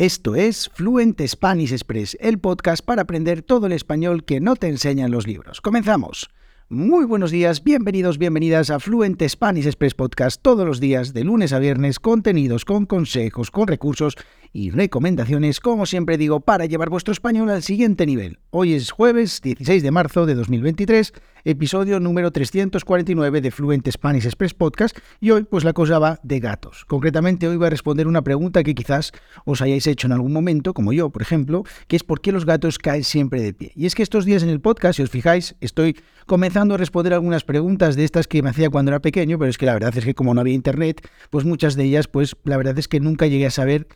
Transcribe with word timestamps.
Esto 0.00 0.34
es 0.34 0.70
Fluent 0.72 1.20
Spanish 1.26 1.72
Express, 1.72 2.16
el 2.22 2.38
podcast 2.38 2.82
para 2.82 3.02
aprender 3.02 3.42
todo 3.42 3.66
el 3.66 3.72
español 3.72 4.24
que 4.24 4.40
no 4.40 4.56
te 4.56 4.66
enseñan 4.66 5.10
los 5.10 5.26
libros. 5.26 5.60
Comenzamos. 5.60 6.30
Muy 6.70 7.04
buenos 7.04 7.30
días, 7.30 7.62
bienvenidos, 7.64 8.16
bienvenidas 8.16 8.70
a 8.70 8.80
Fluent 8.80 9.22
Spanish 9.28 9.66
Express 9.66 9.92
Podcast 9.92 10.40
todos 10.40 10.66
los 10.66 10.80
días, 10.80 11.12
de 11.12 11.24
lunes 11.24 11.52
a 11.52 11.58
viernes, 11.58 12.00
contenidos 12.00 12.64
con 12.64 12.86
consejos, 12.86 13.50
con 13.50 13.66
recursos 13.66 14.16
y 14.52 14.70
recomendaciones, 14.70 15.60
como 15.60 15.86
siempre 15.86 16.18
digo, 16.18 16.40
para 16.40 16.66
llevar 16.66 16.90
vuestro 16.90 17.12
español 17.12 17.50
al 17.50 17.62
siguiente 17.62 18.06
nivel. 18.06 18.38
Hoy 18.50 18.74
es 18.74 18.90
jueves 18.90 19.40
16 19.42 19.82
de 19.82 19.90
marzo 19.90 20.26
de 20.26 20.34
2023, 20.34 21.12
episodio 21.44 22.00
número 22.00 22.32
349 22.32 23.40
de 23.40 23.50
Fluent 23.50 23.88
Spanish 23.88 24.26
Express 24.26 24.54
Podcast 24.54 24.98
y 25.20 25.30
hoy 25.30 25.44
pues 25.44 25.64
la 25.64 25.72
cosa 25.72 25.98
va 25.98 26.18
de 26.22 26.40
gatos. 26.40 26.84
Concretamente 26.86 27.46
hoy 27.46 27.56
voy 27.56 27.68
a 27.68 27.70
responder 27.70 28.08
una 28.08 28.22
pregunta 28.22 28.64
que 28.64 28.74
quizás 28.74 29.12
os 29.44 29.62
hayáis 29.62 29.86
hecho 29.86 30.08
en 30.08 30.12
algún 30.12 30.32
momento, 30.32 30.74
como 30.74 30.92
yo, 30.92 31.10
por 31.10 31.22
ejemplo, 31.22 31.64
que 31.86 31.96
es 31.96 32.02
¿por 32.02 32.20
qué 32.20 32.32
los 32.32 32.44
gatos 32.44 32.78
caen 32.78 33.04
siempre 33.04 33.40
de 33.42 33.54
pie? 33.54 33.72
Y 33.76 33.86
es 33.86 33.94
que 33.94 34.02
estos 34.02 34.24
días 34.24 34.42
en 34.42 34.48
el 34.48 34.60
podcast, 34.60 34.96
si 34.96 35.02
os 35.02 35.10
fijáis, 35.10 35.54
estoy 35.60 35.96
comenzando 36.26 36.74
a 36.74 36.78
responder 36.78 37.14
algunas 37.14 37.44
preguntas 37.44 37.96
de 37.96 38.04
estas 38.04 38.26
que 38.26 38.42
me 38.42 38.50
hacía 38.50 38.70
cuando 38.70 38.90
era 38.90 39.00
pequeño, 39.00 39.38
pero 39.38 39.50
es 39.50 39.58
que 39.58 39.66
la 39.66 39.74
verdad 39.74 39.96
es 39.96 40.04
que 40.04 40.14
como 40.14 40.34
no 40.34 40.40
había 40.40 40.54
internet, 40.54 41.08
pues 41.30 41.44
muchas 41.44 41.76
de 41.76 41.84
ellas, 41.84 42.08
pues 42.08 42.36
la 42.44 42.56
verdad 42.56 42.78
es 42.78 42.88
que 42.88 43.00
nunca 43.00 43.26
llegué 43.26 43.46
a 43.46 43.50
saber 43.50 43.86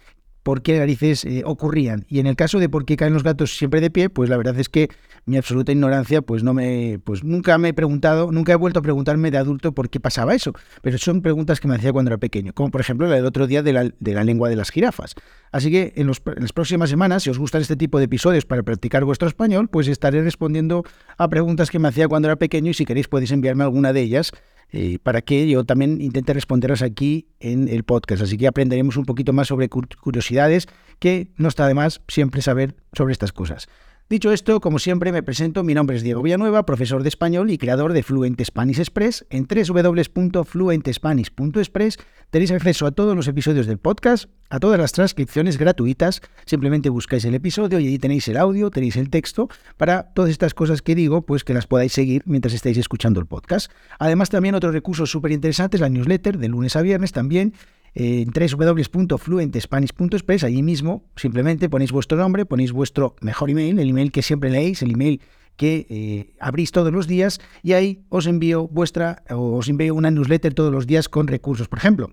por 0.45 0.63
qué 0.63 0.79
narices 0.79 1.25
eh, 1.25 1.43
ocurrían. 1.45 2.05
Y 2.09 2.21
en 2.21 2.27
el 2.27 2.37
caso 2.37 2.61
de 2.61 2.69
por 2.69 2.85
qué 2.85 2.97
caen 2.97 3.15
los 3.15 3.25
gatos 3.25 3.57
siempre 3.57 3.81
de 3.81 3.91
pie, 3.91 4.11
pues 4.11 4.31
la 4.31 4.37
verdad 4.37 4.57
es 4.61 4.69
que 4.69 4.89
mi 5.25 5.37
absoluta 5.39 5.73
ignorancia, 5.73 6.23
pues 6.23 6.45
no 6.45 6.55
me, 6.55 7.01
pues 7.03 7.25
nunca 7.25 7.57
me 7.59 7.71
he 7.71 7.75
preguntado, 7.75 8.31
nunca 8.31 8.53
he 8.53 8.57
vuelto 8.57 8.79
a 8.79 8.83
preguntarme 8.83 9.31
de 9.31 9.39
adulto 9.39 9.73
por 9.73 9.89
qué 9.89 9.99
pasaba 9.99 10.35
eso. 10.35 10.53
Pero 10.83 10.99
son 10.99 11.23
preguntas 11.23 11.61
que 11.61 11.67
me 11.67 11.75
hacía 11.75 11.93
cuando 11.93 12.11
era 12.11 12.19
pequeño, 12.19 12.53
como 12.53 12.71
por 12.71 12.83
ejemplo 12.83 13.09
la 13.09 13.17
del 13.17 13.25
otro 13.25 13.47
día 13.47 13.63
de 13.63 13.73
la, 13.73 13.91
de 13.99 14.15
la 14.15 14.23
lengua 14.23 14.51
de 14.51 14.57
las 14.57 14.71
jirafas. 14.71 15.15
Así 15.51 15.71
que 15.71 15.95
en, 15.97 16.09
las 16.09 16.53
próximas 16.53 16.91
semanas, 16.91 17.23
si 17.23 17.31
os 17.31 17.39
gustan 17.39 17.63
este 17.63 17.77
tipo 17.77 17.99
de 17.99 18.05
episodios 18.05 18.45
para 18.45 18.63
practicar 18.63 19.05
vuestro 19.05 19.27
español, 19.27 19.69
pues 19.69 19.89
estaré 19.89 20.23
respondiendo 20.23 20.85
a 21.17 21.29
preguntas 21.29 21.71
que 21.71 21.79
me 21.79 21.89
hacía 21.89 22.07
cuando 22.07 22.29
era 22.29 22.37
pequeño 22.37 22.71
y 22.71 22.75
si 22.75 22.85
queréis 22.85 23.09
podéis 23.09 23.33
enviarme 23.33 23.65
alguna 23.65 23.95
de 23.95 24.03
ellas 24.03 24.33
eh, 24.77 24.99
para 25.01 25.23
que 25.23 25.49
yo 25.49 25.65
también 25.65 26.01
intente 26.01 26.33
responderlas 26.33 26.83
aquí 26.83 27.29
en 27.39 27.69
el 27.69 27.85
podcast. 27.85 28.23
Así 28.23 28.37
que 28.37 28.49
aprenderemos 28.49 28.97
un 28.97 29.05
poquito 29.05 29.33
más 29.33 29.47
sobre 29.47 29.69
curiosidades, 29.69 30.67
que 30.99 31.29
no 31.37 31.47
está 31.47 31.69
de 31.69 31.75
más 31.75 32.01
siempre 32.09 32.43
saber 32.43 32.75
sobre 32.93 33.13
estas 33.13 33.33
cosas. 33.33 33.69
Dicho 34.11 34.33
esto, 34.33 34.61
como 34.61 34.79
siempre 34.79 35.13
me 35.13 35.23
presento, 35.23 35.65
mi 35.65 35.73
nombre 35.73 35.97
es 35.97 36.03
Diego 36.03 36.21
Villanueva, 36.21 36.67
profesor 36.67 37.03
de 37.03 37.09
español 37.09 37.51
y 37.51 37.57
creador 37.57 37.95
de 37.95 38.03
Fluent 38.03 38.39
Spanish 38.45 38.79
Express. 38.79 39.25
En 39.31 39.49
www.fluentespanish.express 39.49 41.97
tenéis 42.29 42.51
acceso 42.51 42.85
a 42.85 42.91
todos 42.91 43.17
los 43.17 43.29
episodios 43.29 43.67
del 43.67 43.79
podcast, 43.79 44.27
a 44.51 44.61
todas 44.61 44.79
las 44.79 44.93
transcripciones 44.93 45.57
gratuitas. 45.57 46.21
Simplemente 46.45 46.91
buscáis 46.91 47.25
el 47.25 47.35
episodio 47.35 47.81
y 47.81 47.87
allí 47.87 47.99
tenéis 47.99 48.29
el 48.29 48.37
audio, 48.37 48.69
tenéis 48.69 48.97
el 48.97 49.09
texto 49.09 49.49
para 49.79 50.13
todas 50.13 50.31
estas 50.31 50.53
cosas 50.53 50.83
que 50.83 50.95
digo, 50.95 51.23
pues 51.23 51.43
que 51.43 51.55
las 51.55 51.67
podáis 51.67 51.95
seguir 51.95 52.25
mientras 52.27 52.53
estáis 52.53 52.77
escuchando 52.77 53.21
el 53.21 53.27
podcast. 53.27 53.73
Además, 53.99 54.29
también 54.29 54.55
otros 54.55 54.75
recursos 54.75 55.11
súper 55.11 55.33
interesantes, 55.33 55.81
la 55.81 55.89
newsletter 55.89 56.37
de 56.37 56.49
lunes 56.49 56.77
a 56.77 56.83
viernes 56.83 57.13
también 57.13 57.55
en 57.95 58.33
www.fluentespanish.express, 58.33 60.45
allí 60.45 60.63
mismo 60.63 61.05
simplemente 61.17 61.69
ponéis 61.69 61.93
vuestro 61.93 62.17
nombre, 62.19 62.47
ponéis 62.47 62.73
vuestro 62.73 63.15
mejor 63.21 63.51
email, 63.51 63.79
el 63.79 63.91
email 63.91 64.11
que 64.11 64.23
siempre 64.23 64.49
leéis, 64.51 64.81
el 64.83 64.93
email 64.93 65.21
que 65.57 65.87
eh, 65.89 66.35
abrís 66.41 66.73
todos 66.73 66.93
los 66.93 67.07
días 67.07 67.39
y 67.63 67.75
ahí 67.75 68.05
os 68.09 68.27
envío 68.27 68.67
vuestra, 68.67 69.23
os 69.31 69.69
envío 69.69 69.95
una 69.95 70.11
newsletter 70.11 70.53
todos 70.55 70.73
los 70.73 70.85
días 70.87 71.09
con 71.09 71.29
recursos. 71.29 71.69
Por 71.69 71.79
ejemplo, 71.79 72.11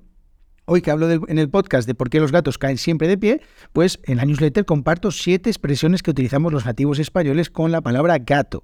Hoy 0.66 0.84
que 0.84 0.92
hablo 0.92 1.10
en 1.10 1.40
el 1.40 1.50
podcast 1.50 1.88
de 1.88 1.96
por 1.96 2.12
qué 2.12 2.20
los 2.20 2.32
gatos 2.32 2.60
caen 2.60 2.78
siempre 2.78 3.08
de 3.08 3.18
pie, 3.18 3.42
pues 3.74 4.00
en 4.04 4.18
la 4.18 4.26
newsletter 4.26 4.64
comparto 4.64 5.10
siete 5.12 5.50
expresiones 5.50 6.04
que 6.04 6.12
utilizamos 6.12 6.54
los 6.54 6.66
nativos 6.66 7.00
españoles 7.00 7.50
con 7.50 7.72
la 7.72 7.82
palabra 7.82 8.20
gato 8.20 8.62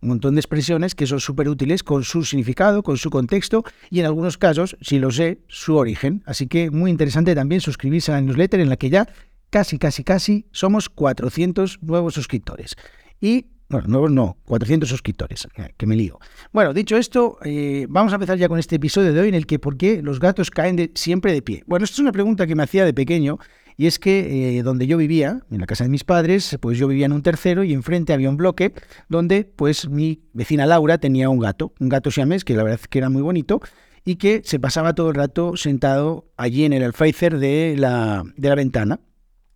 un 0.00 0.10
montón 0.10 0.34
de 0.34 0.40
expresiones 0.40 0.94
que 0.94 1.06
son 1.06 1.20
súper 1.20 1.48
útiles 1.48 1.82
con 1.82 2.04
su 2.04 2.24
significado, 2.24 2.82
con 2.82 2.96
su 2.96 3.10
contexto 3.10 3.64
y 3.90 4.00
en 4.00 4.06
algunos 4.06 4.38
casos, 4.38 4.76
si 4.80 4.98
lo 4.98 5.10
sé, 5.10 5.40
su 5.48 5.76
origen. 5.76 6.22
Así 6.26 6.46
que 6.46 6.70
muy 6.70 6.90
interesante 6.90 7.34
también 7.34 7.60
suscribirse 7.60 8.12
a 8.12 8.16
la 8.16 8.20
newsletter 8.22 8.60
en 8.60 8.68
la 8.68 8.76
que 8.76 8.90
ya 8.90 9.08
casi, 9.50 9.78
casi, 9.78 10.04
casi 10.04 10.46
somos 10.52 10.88
400 10.88 11.82
nuevos 11.82 12.14
suscriptores. 12.14 12.76
Y 13.20 13.46
bueno, 13.70 13.86
nuevos 13.88 14.10
no, 14.10 14.38
400 14.46 14.88
suscriptores, 14.88 15.46
que 15.76 15.86
me 15.86 15.94
lío. 15.94 16.18
Bueno, 16.52 16.72
dicho 16.72 16.96
esto, 16.96 17.38
eh, 17.44 17.86
vamos 17.90 18.12
a 18.12 18.16
empezar 18.16 18.38
ya 18.38 18.48
con 18.48 18.58
este 18.58 18.76
episodio 18.76 19.12
de 19.12 19.20
hoy 19.20 19.28
en 19.28 19.34
el 19.34 19.46
que 19.46 19.58
por 19.58 19.76
qué 19.76 20.00
los 20.02 20.20
gatos 20.20 20.50
caen 20.50 20.90
siempre 20.94 21.34
de 21.34 21.42
pie. 21.42 21.64
Bueno, 21.66 21.84
esto 21.84 21.96
es 21.96 22.00
una 22.00 22.12
pregunta 22.12 22.46
que 22.46 22.54
me 22.54 22.62
hacía 22.62 22.86
de 22.86 22.94
pequeño 22.94 23.38
y 23.80 23.86
es 23.86 24.00
que 24.00 24.58
eh, 24.58 24.62
donde 24.64 24.88
yo 24.88 24.96
vivía, 24.96 25.40
en 25.52 25.60
la 25.60 25.66
casa 25.66 25.84
de 25.84 25.90
mis 25.90 26.02
padres, 26.02 26.58
pues 26.60 26.76
yo 26.78 26.88
vivía 26.88 27.06
en 27.06 27.12
un 27.12 27.22
tercero 27.22 27.62
y 27.62 27.72
enfrente 27.72 28.12
había 28.12 28.28
un 28.28 28.36
bloque 28.36 28.74
donde 29.08 29.44
pues 29.44 29.88
mi 29.88 30.20
vecina 30.32 30.66
Laura 30.66 30.98
tenía 30.98 31.30
un 31.30 31.38
gato, 31.38 31.72
un 31.78 31.88
gato 31.88 32.10
siamés 32.10 32.44
que 32.44 32.54
la 32.54 32.64
verdad 32.64 32.80
es 32.82 32.88
que 32.88 32.98
era 32.98 33.08
muy 33.08 33.22
bonito 33.22 33.60
y 34.04 34.16
que 34.16 34.42
se 34.44 34.58
pasaba 34.58 34.96
todo 34.96 35.10
el 35.10 35.14
rato 35.14 35.56
sentado 35.56 36.26
allí 36.36 36.64
en 36.64 36.72
el 36.72 36.82
alféizar 36.82 37.38
de 37.38 37.76
la, 37.78 38.24
de 38.36 38.48
la 38.48 38.56
ventana. 38.56 38.98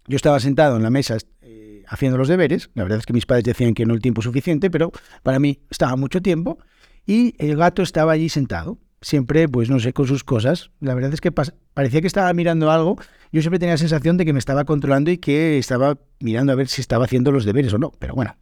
Yo 0.06 0.14
estaba 0.14 0.38
sentado 0.38 0.76
en 0.76 0.84
la 0.84 0.90
mesa 0.90 1.16
eh, 1.40 1.82
haciendo 1.88 2.16
los 2.16 2.28
deberes, 2.28 2.70
la 2.74 2.84
verdad 2.84 3.00
es 3.00 3.06
que 3.06 3.12
mis 3.12 3.26
padres 3.26 3.42
decían 3.44 3.74
que 3.74 3.86
no 3.86 3.92
el 3.92 4.00
tiempo 4.00 4.22
suficiente, 4.22 4.70
pero 4.70 4.92
para 5.24 5.40
mí 5.40 5.58
estaba 5.68 5.96
mucho 5.96 6.22
tiempo 6.22 6.58
y 7.04 7.34
el 7.44 7.56
gato 7.56 7.82
estaba 7.82 8.12
allí 8.12 8.28
sentado 8.28 8.78
siempre, 9.02 9.48
pues 9.48 9.68
no 9.68 9.78
sé, 9.78 9.92
con 9.92 10.06
sus 10.06 10.24
cosas. 10.24 10.70
La 10.80 10.94
verdad 10.94 11.12
es 11.12 11.20
que 11.20 11.30
parecía 11.30 12.00
que 12.00 12.06
estaba 12.06 12.32
mirando 12.32 12.70
algo. 12.70 12.96
Yo 13.32 13.42
siempre 13.42 13.58
tenía 13.58 13.74
la 13.74 13.78
sensación 13.78 14.16
de 14.16 14.24
que 14.24 14.32
me 14.32 14.38
estaba 14.38 14.64
controlando 14.64 15.10
y 15.10 15.18
que 15.18 15.58
estaba 15.58 15.98
mirando 16.20 16.52
a 16.52 16.54
ver 16.54 16.68
si 16.68 16.80
estaba 16.80 17.04
haciendo 17.04 17.32
los 17.32 17.44
deberes 17.44 17.72
o 17.74 17.78
no. 17.78 17.92
Pero 17.98 18.14
bueno, 18.14 18.36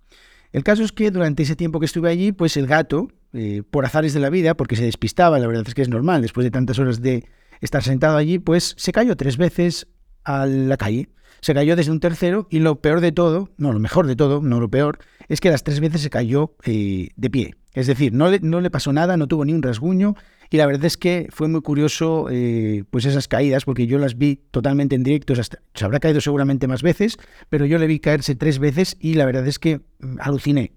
el 0.52 0.62
caso 0.62 0.82
es 0.82 0.92
que 0.92 1.10
durante 1.10 1.42
ese 1.42 1.56
tiempo 1.56 1.80
que 1.80 1.86
estuve 1.86 2.10
allí, 2.10 2.32
pues 2.32 2.56
el 2.56 2.66
gato, 2.66 3.08
eh, 3.32 3.62
por 3.68 3.84
azares 3.84 4.14
de 4.14 4.20
la 4.20 4.30
vida, 4.30 4.54
porque 4.54 4.76
se 4.76 4.84
despistaba, 4.84 5.38
la 5.38 5.46
verdad 5.46 5.64
es 5.66 5.74
que 5.74 5.82
es 5.82 5.88
normal, 5.88 6.22
después 6.22 6.44
de 6.44 6.50
tantas 6.50 6.78
horas 6.78 7.00
de 7.00 7.24
estar 7.60 7.82
sentado 7.82 8.16
allí, 8.16 8.38
pues 8.38 8.74
se 8.76 8.92
cayó 8.92 9.16
tres 9.16 9.36
veces 9.36 9.86
a 10.24 10.46
la 10.46 10.76
calle. 10.76 11.08
Se 11.40 11.54
cayó 11.54 11.76
desde 11.76 11.90
un 11.90 12.00
tercero 12.00 12.46
y 12.50 12.58
lo 12.58 12.80
peor 12.80 13.00
de 13.00 13.12
todo, 13.12 13.50
no, 13.56 13.72
lo 13.72 13.78
mejor 13.78 14.06
de 14.06 14.16
todo, 14.16 14.42
no 14.42 14.60
lo 14.60 14.68
peor, 14.68 14.98
es 15.28 15.40
que 15.40 15.50
las 15.50 15.64
tres 15.64 15.80
veces 15.80 16.02
se 16.02 16.10
cayó 16.10 16.54
eh, 16.64 17.08
de 17.16 17.30
pie. 17.30 17.54
Es 17.72 17.86
decir, 17.86 18.12
no 18.12 18.28
le, 18.28 18.40
no 18.40 18.60
le 18.60 18.70
pasó 18.70 18.92
nada, 18.92 19.16
no 19.16 19.28
tuvo 19.28 19.44
ni 19.44 19.52
un 19.52 19.62
rasguño 19.62 20.16
y 20.50 20.56
la 20.56 20.66
verdad 20.66 20.84
es 20.84 20.96
que 20.96 21.28
fue 21.30 21.46
muy 21.46 21.62
curioso 21.62 22.26
eh, 22.30 22.82
pues 22.90 23.04
esas 23.04 23.28
caídas, 23.28 23.64
porque 23.64 23.86
yo 23.86 23.98
las 23.98 24.18
vi 24.18 24.40
totalmente 24.50 24.96
en 24.96 25.04
directo, 25.04 25.34
se 25.36 25.84
habrá 25.84 26.00
caído 26.00 26.20
seguramente 26.20 26.66
más 26.66 26.82
veces, 26.82 27.16
pero 27.48 27.64
yo 27.66 27.78
le 27.78 27.86
vi 27.86 28.00
caerse 28.00 28.34
tres 28.34 28.58
veces 28.58 28.96
y 28.98 29.14
la 29.14 29.24
verdad 29.24 29.46
es 29.46 29.60
que 29.60 29.80
mm, 30.00 30.16
aluciné. 30.20 30.72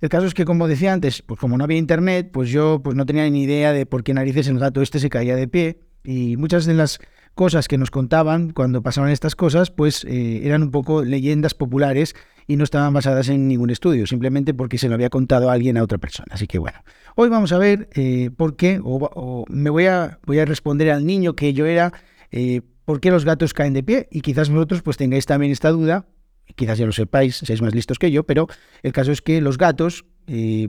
El 0.00 0.08
caso 0.08 0.26
es 0.26 0.34
que, 0.34 0.44
como 0.44 0.68
decía 0.68 0.92
antes, 0.92 1.22
pues 1.22 1.38
como 1.38 1.56
no 1.56 1.64
había 1.64 1.78
internet, 1.78 2.30
pues 2.32 2.50
yo 2.50 2.80
pues 2.82 2.96
no 2.96 3.06
tenía 3.06 3.28
ni 3.28 3.42
idea 3.42 3.72
de 3.72 3.86
por 3.86 4.04
qué 4.04 4.14
narices 4.14 4.48
el 4.48 4.58
gato 4.58 4.82
este 4.82 4.98
se 4.98 5.08
caía 5.08 5.36
de 5.36 5.48
pie. 5.48 5.78
Y 6.02 6.36
muchas 6.36 6.66
de 6.66 6.74
las 6.74 6.98
cosas 7.34 7.68
que 7.68 7.78
nos 7.78 7.90
contaban 7.90 8.50
cuando 8.50 8.82
pasaban 8.82 9.10
estas 9.10 9.36
cosas, 9.36 9.70
pues 9.70 10.04
eh, 10.04 10.42
eran 10.44 10.62
un 10.62 10.70
poco 10.70 11.04
leyendas 11.04 11.54
populares 11.54 12.14
y 12.46 12.56
no 12.56 12.64
estaban 12.64 12.92
basadas 12.92 13.28
en 13.28 13.48
ningún 13.48 13.70
estudio, 13.70 14.06
simplemente 14.06 14.54
porque 14.54 14.78
se 14.78 14.88
lo 14.88 14.94
había 14.94 15.10
contado 15.10 15.50
alguien 15.50 15.76
a 15.76 15.82
otra 15.82 15.98
persona. 15.98 16.28
Así 16.30 16.46
que 16.46 16.58
bueno, 16.58 16.78
hoy 17.16 17.28
vamos 17.28 17.52
a 17.52 17.58
ver 17.58 17.88
eh, 17.94 18.30
por 18.36 18.56
qué, 18.56 18.80
o, 18.82 19.44
me 19.48 19.70
voy 19.70 19.86
a, 19.86 20.18
voy 20.26 20.38
a 20.38 20.44
responder 20.44 20.90
al 20.90 21.04
niño 21.04 21.34
que 21.34 21.52
yo 21.52 21.66
era, 21.66 21.92
eh, 22.30 22.60
por 22.84 23.00
qué 23.00 23.10
los 23.10 23.24
gatos 23.24 23.54
caen 23.54 23.72
de 23.72 23.82
pie 23.82 24.08
y 24.10 24.20
quizás 24.20 24.50
vosotros 24.50 24.82
pues 24.82 24.96
tengáis 24.96 25.26
también 25.26 25.50
esta 25.50 25.70
duda, 25.70 26.06
quizás 26.54 26.78
ya 26.78 26.86
lo 26.86 26.92
sepáis, 26.92 27.36
seáis 27.36 27.62
más 27.62 27.74
listos 27.74 27.98
que 27.98 28.10
yo, 28.10 28.24
pero 28.24 28.46
el 28.82 28.92
caso 28.92 29.10
es 29.10 29.22
que 29.22 29.40
los 29.40 29.58
gatos 29.58 30.04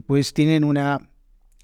pues 0.06 0.34
tienen 0.34 0.64
una 0.64 1.08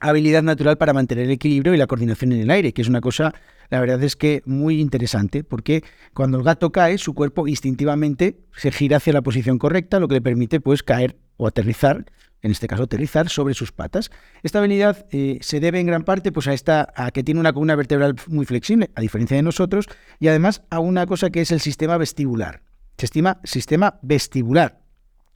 habilidad 0.08 0.42
natural 0.42 0.76
para 0.76 0.92
mantener 0.92 1.26
el 1.26 1.30
equilibrio 1.30 1.74
y 1.74 1.76
la 1.76 1.86
coordinación 1.86 2.32
en 2.32 2.40
el 2.40 2.50
aire, 2.50 2.72
que 2.72 2.82
es 2.82 2.88
una 2.88 3.00
cosa, 3.00 3.32
la 3.70 3.80
verdad 3.80 4.02
es 4.02 4.16
que 4.16 4.42
muy 4.44 4.80
interesante, 4.80 5.44
porque 5.44 5.84
cuando 6.12 6.38
el 6.38 6.44
gato 6.44 6.72
cae, 6.72 6.98
su 6.98 7.14
cuerpo 7.14 7.46
instintivamente 7.48 8.36
se 8.54 8.72
gira 8.72 8.98
hacia 8.98 9.12
la 9.12 9.22
posición 9.22 9.58
correcta, 9.58 10.00
lo 10.00 10.08
que 10.08 10.16
le 10.16 10.20
permite 10.20 10.60
pues 10.60 10.82
caer 10.82 11.16
o 11.36 11.46
aterrizar, 11.46 12.04
en 12.42 12.50
este 12.50 12.66
caso 12.66 12.82
aterrizar 12.82 13.28
sobre 13.28 13.54
sus 13.54 13.70
patas. 13.70 14.10
Esta 14.42 14.58
habilidad 14.58 15.06
eh, 15.12 15.38
se 15.40 15.60
debe 15.60 15.78
en 15.78 15.86
gran 15.86 16.02
parte 16.02 16.32
pues 16.32 16.48
a 16.48 16.52
esta 16.52 16.92
a 16.96 17.12
que 17.12 17.22
tiene 17.22 17.40
una 17.40 17.52
columna 17.52 17.76
vertebral 17.76 18.16
muy 18.26 18.44
flexible, 18.44 18.90
a 18.96 19.00
diferencia 19.00 19.36
de 19.36 19.44
nosotros, 19.44 19.86
y 20.18 20.28
además 20.28 20.62
a 20.68 20.80
una 20.80 21.06
cosa 21.06 21.30
que 21.30 21.40
es 21.40 21.52
el 21.52 21.60
sistema 21.60 21.96
vestibular. 21.96 22.62
Se 22.98 23.06
estima 23.06 23.40
sistema 23.44 23.98
vestibular, 24.02 24.81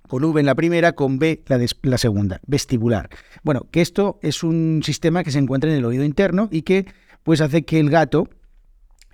con 0.09 0.25
V 0.25 0.41
en 0.41 0.47
la 0.47 0.55
primera, 0.55 0.93
con 0.93 1.19
B 1.19 1.43
la, 1.47 1.59
la, 1.83 1.99
segunda, 1.99 2.41
vestibular. 2.47 3.09
Bueno, 3.43 3.67
que 3.71 3.81
esto 3.81 4.19
es 4.23 4.43
un 4.43 4.83
sistema 4.85 5.25
que 5.25 5.31
se 5.31 5.39
encuentra 5.39 5.71
en 5.71 5.77
el 5.77 5.85
oído 5.85 6.05
interno 6.05 6.49
y 6.51 6.63
que 6.63 6.87
pues 7.23 7.41
hace 7.41 7.65
que 7.65 7.81
el 7.81 7.91
gato 7.91 8.29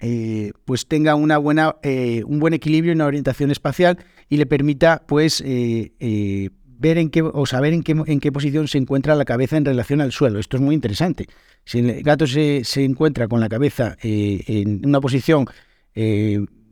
eh, 0.04 0.52
pues 0.64 0.88
tenga 0.88 1.14
una 1.14 1.38
buena, 1.38 1.76
eh, 1.82 2.24
un 2.26 2.40
buen 2.40 2.54
equilibrio 2.54 2.92
y 2.92 2.96
una 2.96 3.06
orientación 3.06 3.52
espacial 3.52 3.98
y 4.28 4.36
le 4.36 4.46
permita 4.46 5.04
pues 5.06 5.42
eh, 5.46 6.50
ver 6.64 6.98
en 6.98 7.08
qué 7.08 7.22
o 7.22 7.46
saber 7.46 7.72
en 7.72 7.84
qué, 7.84 7.92
en 8.06 8.18
qué 8.18 8.32
posición 8.32 8.66
se 8.66 8.78
encuentra 8.78 9.14
la 9.14 9.24
cabeza 9.24 9.56
en 9.56 9.64
relación 9.64 10.00
al 10.00 10.10
suelo. 10.10 10.40
Esto 10.40 10.56
es 10.56 10.62
muy 10.62 10.74
interesante. 10.74 11.28
Si 11.64 11.78
el 11.78 12.02
gato 12.02 12.26
se, 12.26 12.64
se 12.64 12.84
encuentra 12.84 13.28
con 13.28 13.38
la 13.38 13.48
cabeza 13.48 13.96
en 14.02 14.84
una 14.84 15.00
posición 15.00 15.46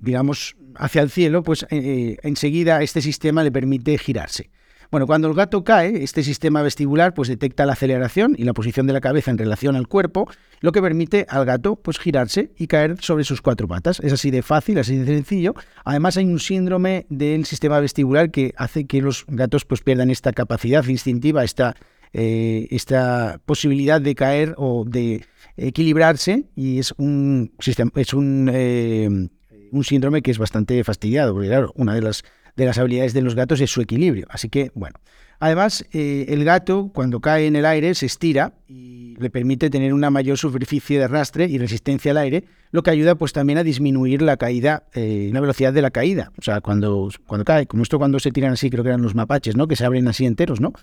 digamos, 0.01 0.57
hacia 0.77 1.03
el 1.03 1.11
cielo, 1.11 1.43
pues 1.43 1.67
eh, 1.71 2.17
enseguida 2.23 2.83
este 2.83 3.01
sistema 3.01 3.45
le 3.45 3.53
permite 3.53 3.97
girarse. 3.99 4.51
Bueno, 4.91 5.07
cuando 5.07 5.29
el 5.29 5.35
gato 5.35 5.63
cae, 5.63 6.03
este 6.03 6.25
sistema 6.25 6.63
vestibular 6.63 7.15
pues 7.15 7.29
detecta 7.29 7.65
la 7.65 7.75
aceleración 7.75 8.35
y 8.37 8.43
la 8.43 8.53
posición 8.53 8.89
de 8.89 8.93
la 8.93 9.01
cabeza 9.01 9.31
en 9.31 9.39
relación 9.39 9.77
al 9.77 9.87
cuerpo, 9.87 10.29
lo 10.61 10.73
que 10.73 10.83
permite 10.83 11.27
al 11.29 11.45
gato 11.45 11.77
pues 11.77 11.97
girarse 12.01 12.51
y 12.59 12.67
caer 12.67 12.97
sobre 13.01 13.23
sus 13.23 13.41
cuatro 13.41 13.69
patas. 13.69 14.01
Es 14.01 14.13
así 14.13 14.33
de 14.33 14.43
fácil, 14.43 14.79
así 14.81 14.97
de 14.97 15.07
sencillo. 15.07 15.55
Además 15.85 16.17
hay 16.17 16.25
un 16.25 16.41
síndrome 16.41 17.07
del 17.09 17.45
sistema 17.45 17.79
vestibular 17.79 18.33
que 18.33 18.53
hace 18.57 18.87
que 18.87 19.01
los 19.01 19.27
gatos 19.29 19.65
pues 19.65 19.81
pierdan 19.81 20.11
esta 20.11 20.33
capacidad 20.33 20.85
instintiva, 20.85 21.45
esta, 21.45 21.77
eh, 22.13 22.67
esta 22.73 23.41
posibilidad 23.47 24.01
de 24.01 24.17
caer 24.17 24.55
o 24.57 24.85
de 24.85 25.25
equilibrarse 25.57 26.47
y 26.57 26.81
es 26.81 26.95
un 26.97 27.53
sistema, 27.61 27.93
es 27.95 28.13
un, 28.13 28.51
eh, 28.53 29.29
un 29.73 29.85
síndrome 29.85 30.23
que 30.23 30.31
es 30.31 30.39
bastante 30.39 30.83
fastidiado, 30.85 31.33
porque 31.33 31.49
claro, 31.49 31.73
una 31.77 31.95
de 31.95 32.03
las 32.03 32.23
de 32.57 32.67
las 32.67 32.79
habilidades 32.79 33.13
de 33.13 33.23
los 33.23 33.35
gatos 33.35 33.61
es 33.61 33.71
su 33.71 33.81
equilibrio. 33.81 34.27
Así 34.31 34.49
que, 34.49 34.71
bueno. 34.75 34.99
Además, 35.43 35.87
eh, 35.93 36.27
el 36.29 36.45
gato, 36.45 36.91
cuando 36.93 37.21
cae 37.21 37.47
en 37.47 37.57
el 37.57 37.65
aire, 37.65 37.95
se 37.95 38.05
estira 38.05 38.53
y 38.69 39.17
le 39.19 39.31
permite 39.31 39.71
tener 39.71 39.95
una 39.95 40.11
mayor 40.11 40.37
superficie 40.37 40.99
de 40.99 41.05
arrastre 41.05 41.47
y 41.47 41.57
resistencia 41.57 42.11
al 42.11 42.19
aire, 42.19 42.45
lo 42.73 42.83
que 42.83 42.91
ayuda 42.91 43.15
pues 43.15 43.33
también 43.33 43.59
a 43.59 43.63
disminuir 43.65 44.21
la 44.21 44.37
caída, 44.37 44.85
eh, 44.93 45.31
la 45.33 45.41
velocidad 45.41 45.73
de 45.73 45.81
la 45.81 45.91
caída. 45.91 46.31
O 46.37 46.43
sea, 46.43 46.61
cuando, 46.61 47.09
cuando 47.27 47.47
cae, 47.47 47.67
como 47.67 47.83
esto 47.83 47.99
cuando 47.99 48.19
se 48.19 48.33
tiran 48.33 48.53
así, 48.53 48.69
creo 48.69 48.85
que 48.85 48.91
eran 48.91 49.01
los 49.01 49.15
mapaches, 49.15 49.57
¿no? 49.57 49.67
Que 49.67 49.77
se 49.77 49.87
abren 49.87 50.09
así 50.09 50.27
enteros, 50.27 50.61
¿no? 50.61 50.75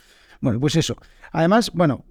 Bueno, 0.42 0.60
pues 0.60 0.75
eso. 0.75 0.95
Además, 1.31 1.72
bueno, 1.75 2.04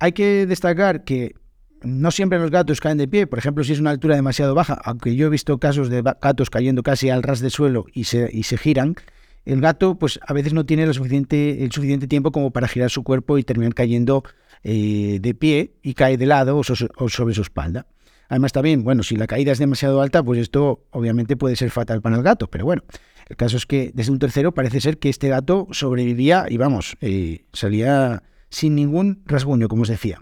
hay 0.00 0.10
que 0.10 0.46
destacar 0.46 1.04
que 1.04 1.36
no 1.84 2.10
siempre 2.10 2.38
los 2.38 2.50
gatos 2.50 2.80
caen 2.80 2.98
de 2.98 3.08
pie, 3.08 3.26
por 3.26 3.38
ejemplo, 3.38 3.64
si 3.64 3.72
es 3.72 3.80
una 3.80 3.90
altura 3.90 4.16
demasiado 4.16 4.54
baja, 4.54 4.80
aunque 4.84 5.14
yo 5.16 5.26
he 5.26 5.30
visto 5.30 5.58
casos 5.58 5.88
de 5.88 6.02
gatos 6.02 6.50
cayendo 6.50 6.82
casi 6.82 7.10
al 7.10 7.22
ras 7.22 7.40
de 7.40 7.50
suelo 7.50 7.86
y 7.92 8.04
se, 8.04 8.28
y 8.32 8.44
se 8.44 8.56
giran, 8.56 8.96
el 9.44 9.60
gato 9.60 9.96
pues 9.98 10.20
a 10.26 10.32
veces 10.32 10.52
no 10.52 10.64
tiene 10.66 10.84
el 10.84 10.94
suficiente 10.94 12.06
tiempo 12.06 12.32
como 12.32 12.50
para 12.50 12.68
girar 12.68 12.90
su 12.90 13.02
cuerpo 13.02 13.38
y 13.38 13.42
terminar 13.42 13.74
cayendo 13.74 14.22
eh, 14.62 15.18
de 15.20 15.34
pie 15.34 15.72
y 15.82 15.94
cae 15.94 16.16
de 16.16 16.26
lado 16.26 16.56
o, 16.56 16.62
sobre 16.64 17.34
su 17.34 17.42
espalda. 17.42 17.86
Además 18.28 18.52
también, 18.52 18.82
bueno, 18.82 19.02
si 19.02 19.16
la 19.16 19.26
caída 19.26 19.52
es 19.52 19.58
demasiado 19.58 20.00
alta, 20.00 20.22
pues 20.22 20.38
esto 20.38 20.86
obviamente 20.90 21.36
puede 21.36 21.56
ser 21.56 21.70
fatal 21.70 22.00
para 22.00 22.16
el 22.16 22.22
gato, 22.22 22.48
pero 22.48 22.64
bueno, 22.64 22.82
el 23.28 23.36
caso 23.36 23.56
es 23.56 23.66
que 23.66 23.90
desde 23.94 24.12
un 24.12 24.18
tercero 24.18 24.54
parece 24.54 24.80
ser 24.80 24.98
que 24.98 25.08
este 25.08 25.28
gato 25.28 25.66
sobrevivía 25.72 26.46
y 26.48 26.56
vamos, 26.56 26.96
eh, 27.00 27.44
salía 27.52 28.22
sin 28.48 28.74
ningún 28.74 29.22
rasguño, 29.26 29.68
como 29.68 29.82
os 29.82 29.88
decía. 29.88 30.20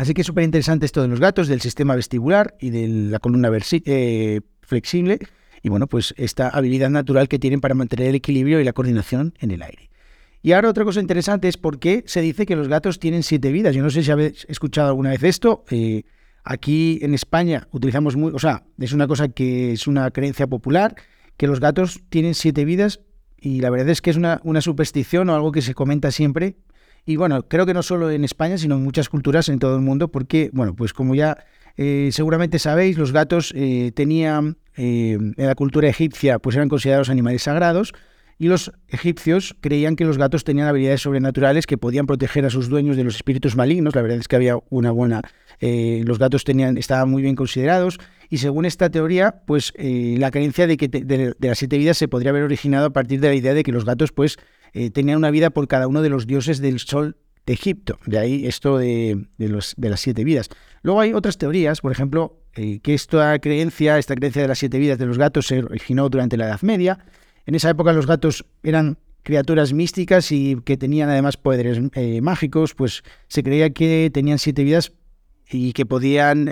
Así 0.00 0.14
que 0.14 0.22
es 0.22 0.26
súper 0.26 0.44
interesante 0.44 0.86
esto 0.86 1.02
de 1.02 1.08
los 1.08 1.20
gatos, 1.20 1.46
del 1.46 1.60
sistema 1.60 1.94
vestibular 1.94 2.56
y 2.58 2.70
de 2.70 2.88
la 2.88 3.18
columna 3.18 3.50
eh, 3.84 4.40
flexible. 4.62 5.18
Y 5.62 5.68
bueno, 5.68 5.88
pues 5.88 6.14
esta 6.16 6.48
habilidad 6.48 6.88
natural 6.88 7.28
que 7.28 7.38
tienen 7.38 7.60
para 7.60 7.74
mantener 7.74 8.08
el 8.08 8.14
equilibrio 8.14 8.60
y 8.60 8.64
la 8.64 8.72
coordinación 8.72 9.34
en 9.40 9.50
el 9.50 9.60
aire. 9.60 9.90
Y 10.40 10.52
ahora 10.52 10.70
otra 10.70 10.86
cosa 10.86 11.00
interesante 11.00 11.48
es 11.48 11.58
por 11.58 11.78
qué 11.78 12.02
se 12.06 12.22
dice 12.22 12.46
que 12.46 12.56
los 12.56 12.66
gatos 12.66 12.98
tienen 12.98 13.22
siete 13.22 13.52
vidas. 13.52 13.74
Yo 13.74 13.82
no 13.82 13.90
sé 13.90 14.02
si 14.02 14.10
habéis 14.10 14.46
escuchado 14.48 14.88
alguna 14.88 15.10
vez 15.10 15.22
esto. 15.22 15.66
Eh, 15.70 16.04
aquí 16.44 16.98
en 17.02 17.12
España 17.12 17.68
utilizamos 17.70 18.16
muy, 18.16 18.32
o 18.32 18.38
sea, 18.38 18.64
es 18.78 18.94
una 18.94 19.06
cosa 19.06 19.28
que 19.28 19.72
es 19.72 19.86
una 19.86 20.10
creencia 20.12 20.46
popular, 20.46 20.94
que 21.36 21.46
los 21.46 21.60
gatos 21.60 22.00
tienen 22.08 22.32
siete 22.32 22.64
vidas 22.64 23.00
y 23.38 23.60
la 23.60 23.68
verdad 23.68 23.90
es 23.90 24.00
que 24.00 24.08
es 24.08 24.16
una, 24.16 24.40
una 24.44 24.62
superstición 24.62 25.28
o 25.28 25.34
algo 25.34 25.52
que 25.52 25.60
se 25.60 25.74
comenta 25.74 26.10
siempre, 26.10 26.56
y 27.06 27.16
bueno, 27.16 27.42
creo 27.48 27.66
que 27.66 27.74
no 27.74 27.82
solo 27.82 28.10
en 28.10 28.24
España, 28.24 28.58
sino 28.58 28.76
en 28.76 28.84
muchas 28.84 29.08
culturas 29.08 29.48
en 29.48 29.58
todo 29.58 29.76
el 29.76 29.82
mundo, 29.82 30.08
porque, 30.08 30.50
bueno, 30.52 30.74
pues 30.74 30.92
como 30.92 31.14
ya 31.14 31.38
eh, 31.76 32.10
seguramente 32.12 32.58
sabéis, 32.58 32.98
los 32.98 33.10
gatos 33.10 33.54
eh, 33.56 33.92
tenían, 33.94 34.58
eh, 34.76 35.12
en 35.12 35.46
la 35.46 35.54
cultura 35.54 35.88
egipcia, 35.88 36.38
pues 36.38 36.56
eran 36.56 36.68
considerados 36.68 37.08
animales 37.08 37.44
sagrados, 37.44 37.94
y 38.38 38.48
los 38.48 38.72
egipcios 38.88 39.56
creían 39.60 39.96
que 39.96 40.04
los 40.04 40.18
gatos 40.18 40.44
tenían 40.44 40.68
habilidades 40.68 41.00
sobrenaturales 41.00 41.66
que 41.66 41.78
podían 41.78 42.06
proteger 42.06 42.44
a 42.44 42.50
sus 42.50 42.68
dueños 42.68 42.98
de 42.98 43.04
los 43.04 43.14
espíritus 43.14 43.56
malignos. 43.56 43.94
La 43.94 44.02
verdad 44.02 44.18
es 44.18 44.28
que 44.28 44.36
había 44.36 44.56
una 44.70 44.90
buena. 44.92 45.20
los 45.60 46.18
gatos 46.18 46.44
tenían, 46.44 46.78
estaban 46.78 47.10
muy 47.10 47.20
bien 47.20 47.34
considerados. 47.34 47.98
Y 48.30 48.38
según 48.38 48.64
esta 48.64 48.88
teoría, 48.88 49.42
pues 49.46 49.74
la 49.76 50.30
creencia 50.30 50.66
de 50.66 50.78
que 50.78 50.88
de, 50.88 51.34
las 51.38 51.58
siete 51.58 51.76
vidas 51.76 51.98
se 51.98 52.08
podría 52.08 52.30
haber 52.30 52.44
originado 52.44 52.86
a 52.86 52.90
partir 52.90 53.20
de 53.20 53.28
la 53.28 53.34
idea 53.34 53.52
de 53.52 53.62
que 53.62 53.72
los 53.72 53.84
gatos, 53.84 54.10
pues, 54.10 54.38
eh, 54.72 54.90
tenían 54.90 55.18
una 55.18 55.30
vida 55.30 55.50
por 55.50 55.68
cada 55.68 55.86
uno 55.88 56.02
de 56.02 56.08
los 56.08 56.26
dioses 56.26 56.60
del 56.60 56.78
sol 56.78 57.16
de 57.46 57.52
Egipto. 57.52 57.98
De 58.06 58.18
ahí 58.18 58.46
esto 58.46 58.78
de, 58.78 59.26
de 59.38 59.88
las 59.88 60.00
siete 60.00 60.24
vidas. 60.24 60.48
Luego 60.82 61.00
hay 61.00 61.12
otras 61.12 61.38
teorías, 61.38 61.80
por 61.80 61.92
ejemplo, 61.92 62.40
eh, 62.54 62.80
que 62.80 62.94
esta 62.94 63.38
creencia, 63.38 63.98
esta 63.98 64.14
creencia 64.14 64.42
de 64.42 64.48
las 64.48 64.58
siete 64.58 64.78
vidas 64.78 64.98
de 64.98 65.06
los 65.06 65.18
gatos 65.18 65.46
se 65.46 65.60
originó 65.62 66.08
durante 66.08 66.36
la 66.36 66.46
Edad 66.46 66.62
Media. 66.62 66.98
En 67.46 67.54
esa 67.54 67.70
época 67.70 67.92
los 67.92 68.06
gatos 68.06 68.44
eran 68.62 68.98
criaturas 69.22 69.72
místicas 69.72 70.32
y 70.32 70.56
que 70.64 70.76
tenían 70.76 71.10
además 71.10 71.36
poderes 71.36 71.80
eh, 71.94 72.20
mágicos, 72.20 72.74
pues 72.74 73.02
se 73.28 73.42
creía 73.42 73.70
que 73.70 74.10
tenían 74.12 74.38
siete 74.38 74.64
vidas 74.64 74.92
y 75.50 75.72
que 75.72 75.84
podían 75.84 76.48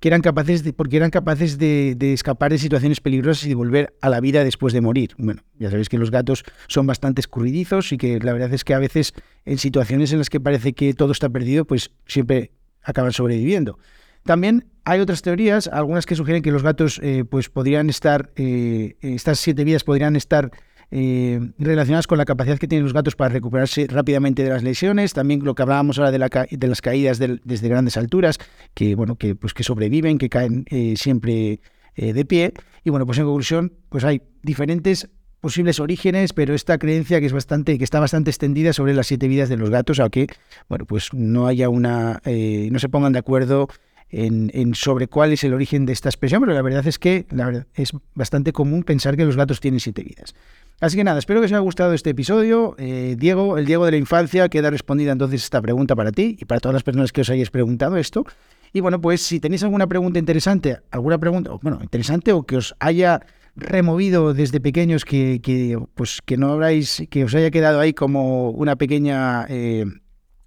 que 0.00 0.08
eran 0.08 0.22
capaces 0.22 0.64
de, 0.64 0.72
porque 0.72 0.96
eran 0.96 1.10
capaces 1.10 1.58
de, 1.58 1.94
escapar 2.00 2.50
de 2.50 2.58
situaciones 2.58 3.00
peligrosas 3.00 3.44
y 3.44 3.50
de 3.50 3.54
volver 3.54 3.94
a 4.00 4.08
la 4.08 4.20
vida 4.20 4.42
después 4.42 4.72
de 4.72 4.80
morir. 4.80 5.10
Bueno, 5.18 5.42
ya 5.58 5.70
sabéis 5.70 5.90
que 5.90 5.98
los 5.98 6.10
gatos 6.10 6.42
son 6.68 6.86
bastante 6.86 7.20
escurridizos 7.20 7.92
y 7.92 7.98
que 7.98 8.18
la 8.18 8.32
verdad 8.32 8.52
es 8.54 8.64
que 8.64 8.72
a 8.72 8.78
veces 8.78 9.12
en 9.44 9.58
situaciones 9.58 10.10
en 10.12 10.18
las 10.18 10.30
que 10.30 10.40
parece 10.40 10.72
que 10.72 10.94
todo 10.94 11.12
está 11.12 11.28
perdido, 11.28 11.66
pues 11.66 11.90
siempre 12.06 12.50
acaban 12.82 13.12
sobreviviendo. 13.12 13.78
También 14.24 14.66
hay 14.84 15.00
otras 15.00 15.20
teorías, 15.20 15.68
algunas 15.68 16.06
que 16.06 16.16
sugieren 16.16 16.42
que 16.42 16.50
los 16.50 16.62
gatos 16.62 16.98
eh, 17.02 17.24
pues 17.28 17.50
podrían 17.50 17.90
estar, 17.90 18.30
eh, 18.36 18.96
estas 19.02 19.38
siete 19.38 19.64
vidas 19.64 19.84
podrían 19.84 20.16
estar 20.16 20.50
eh, 20.90 21.40
relacionadas 21.58 22.06
con 22.06 22.18
la 22.18 22.24
capacidad 22.24 22.58
que 22.58 22.66
tienen 22.66 22.84
los 22.84 22.92
gatos 22.92 23.14
para 23.14 23.32
recuperarse 23.32 23.86
rápidamente 23.88 24.42
de 24.42 24.50
las 24.50 24.62
lesiones, 24.62 25.12
también 25.12 25.44
lo 25.44 25.54
que 25.54 25.62
hablábamos 25.62 25.98
ahora 25.98 26.10
de, 26.10 26.18
la 26.18 26.28
de 26.28 26.68
las 26.68 26.80
caídas 26.80 27.18
desde 27.18 27.68
grandes 27.68 27.96
alturas, 27.96 28.38
que 28.74 28.94
bueno, 28.94 29.16
que 29.16 29.34
pues 29.34 29.54
que 29.54 29.62
sobreviven, 29.62 30.18
que 30.18 30.28
caen 30.28 30.64
eh, 30.68 30.94
siempre 30.96 31.60
eh, 31.94 32.12
de 32.12 32.24
pie. 32.24 32.52
Y 32.82 32.90
bueno, 32.90 33.06
pues 33.06 33.18
en 33.18 33.24
conclusión, 33.24 33.72
pues 33.88 34.04
hay 34.04 34.22
diferentes 34.42 35.08
posibles 35.40 35.80
orígenes, 35.80 36.32
pero 36.32 36.54
esta 36.54 36.76
creencia 36.76 37.20
que 37.20 37.26
es 37.26 37.32
bastante, 37.32 37.78
que 37.78 37.84
está 37.84 38.00
bastante 38.00 38.30
extendida 38.30 38.72
sobre 38.72 38.92
las 38.92 39.06
siete 39.06 39.28
vidas 39.28 39.48
de 39.48 39.56
los 39.56 39.70
gatos, 39.70 40.00
aunque 40.00 40.26
bueno, 40.68 40.86
pues 40.86 41.14
no 41.14 41.46
haya 41.46 41.68
una, 41.68 42.20
no 42.26 42.78
se 42.78 42.88
pongan 42.90 43.12
de 43.12 43.20
acuerdo 43.20 43.68
en, 44.10 44.74
sobre 44.74 45.06
cuál 45.06 45.32
es 45.32 45.44
el 45.44 45.54
origen 45.54 45.86
de 45.86 45.92
esta 45.92 46.08
expresión, 46.08 46.40
pero 46.40 46.52
la 46.52 46.62
verdad 46.62 46.86
es 46.86 46.98
que 46.98 47.26
la 47.30 47.46
verdad, 47.46 47.66
es 47.74 47.92
bastante 48.14 48.52
común 48.52 48.82
pensar 48.82 49.16
que 49.16 49.24
los 49.24 49.36
gatos 49.36 49.60
tienen 49.60 49.80
siete 49.80 50.02
vidas. 50.02 50.34
Así 50.80 50.96
que 50.96 51.04
nada, 51.04 51.18
espero 51.18 51.40
que 51.40 51.46
os 51.46 51.52
haya 51.52 51.60
gustado 51.60 51.92
este 51.92 52.10
episodio. 52.10 52.74
Eh, 52.78 53.14
Diego, 53.18 53.58
el 53.58 53.66
Diego 53.66 53.84
de 53.84 53.90
la 53.90 53.96
infancia, 53.98 54.48
queda 54.48 54.70
respondida 54.70 55.12
entonces 55.12 55.44
esta 55.44 55.60
pregunta 55.60 55.94
para 55.94 56.10
ti 56.10 56.38
y 56.40 56.44
para 56.46 56.60
todas 56.60 56.72
las 56.72 56.82
personas 56.82 57.12
que 57.12 57.20
os 57.20 57.28
hayáis 57.28 57.50
preguntado 57.50 57.98
esto. 57.98 58.24
Y 58.72 58.80
bueno, 58.80 59.00
pues 59.00 59.20
si 59.20 59.40
tenéis 59.40 59.62
alguna 59.62 59.86
pregunta 59.86 60.18
interesante, 60.18 60.78
alguna 60.90 61.18
pregunta, 61.18 61.50
bueno, 61.60 61.80
interesante 61.82 62.32
o 62.32 62.44
que 62.44 62.56
os 62.56 62.74
haya 62.78 63.20
removido 63.56 64.32
desde 64.32 64.60
pequeños 64.60 65.04
que, 65.04 65.40
que 65.42 65.78
pues 65.94 66.20
que 66.24 66.36
no 66.36 66.52
habráis, 66.52 67.02
que 67.10 67.24
os 67.24 67.34
haya 67.34 67.50
quedado 67.50 67.80
ahí 67.80 67.92
como 67.92 68.50
una 68.50 68.76
pequeña 68.76 69.44
eh, 69.48 69.84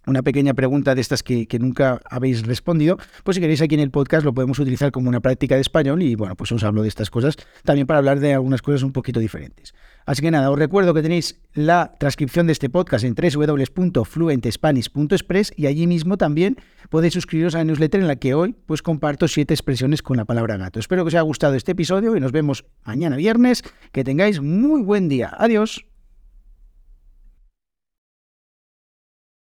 una 0.05 0.22
pequeña 0.22 0.53
pregunta 0.53 0.95
de 0.95 1.01
estas 1.01 1.24
que, 1.24 1.48
nunca 1.60 2.01
habéis 2.10 2.45
respondido, 2.45 2.98
pues 3.24 3.36
si 3.36 3.41
queréis 3.41 3.62
aquí 3.62 3.75
en 3.75 3.81
el 3.81 3.91
podcast 3.91 4.25
lo 4.25 4.33
podemos 4.33 4.60
utilizar 4.60 4.91
como 4.91 5.10
una 5.10 5.19
práctica 5.19 5.55
de 5.55 5.62
español 5.62 6.01
y 6.01 6.15
bueno, 6.15 6.36
pues 6.36 6.51
os 6.51 6.63
hablo 6.63 6.81
de 6.81 6.89
estas 6.89 7.10
cosas 7.10 7.38
también 7.63 7.88
para 7.88 8.00
hablar 8.00 8.19
de 8.19 8.33
algunas 8.33 8.62
cosas 8.62 8.83
un 8.83 8.91
poquito 8.91 9.19
diferentes. 9.19 9.74
Así 10.05 10.22
que 10.22 10.31
nada, 10.31 10.51
os 10.51 10.60
recuerdo 10.60 10.93
que 10.93 11.01
tenéis 11.01 11.39
la 11.53 11.95
transcripción 11.98 12.48
de 12.48 12.53
este 12.53 12.69
podcast 12.69 13.05
en 13.05 13.15
www.fluentespanish.express 13.15 15.53
y 15.55 15.67
allí 15.67 15.88
mismo 15.88 16.17
también 16.17 16.57
podéis 16.89 17.13
suscribiros 17.13 17.55
a 17.55 17.60
la 17.60 17.63
newsletter 17.63 18.01
en 18.01 18.07
la 18.07 18.17
que 18.17 18.33
hoy 18.33 18.53
pues 18.65 18.81
comparto 18.81 19.29
siete 19.29 19.53
expresiones 19.53 20.01
con 20.01 20.17
la 20.17 20.25
palabra 20.25 20.57
gato. 20.57 20.79
Espero 20.79 21.03
que 21.03 21.07
os 21.07 21.13
haya 21.13 21.22
gustado 21.22 21.55
este 21.55 21.72
episodio 21.72 22.17
y 22.17 22.19
nos 22.19 22.33
vemos 22.33 22.65
mañana 22.83 23.15
viernes. 23.15 23.63
Que 23.91 24.03
tengáis 24.03 24.41
muy 24.41 24.81
buen 24.81 25.07
día. 25.07 25.31
Adiós. 25.38 25.86